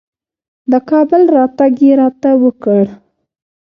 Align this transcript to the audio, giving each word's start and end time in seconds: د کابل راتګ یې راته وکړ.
د 0.71 0.73
کابل 0.89 1.21
راتګ 1.35 1.73
یې 1.85 1.91
راته 2.01 2.31
وکړ. 2.43 2.83